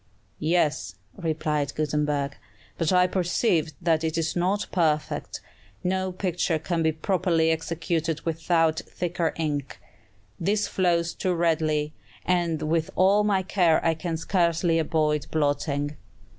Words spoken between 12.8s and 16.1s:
all my care I can scarcely avoid blotting."